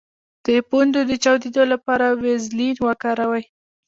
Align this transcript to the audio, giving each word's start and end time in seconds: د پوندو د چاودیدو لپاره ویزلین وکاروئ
د 0.45 0.47
پوندو 0.69 0.99
د 1.09 1.11
چاودیدو 1.23 1.63
لپاره 1.73 2.05
ویزلین 2.23 2.75
وکاروئ 2.87 3.43